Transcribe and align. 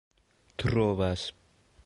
trovas 0.57 1.23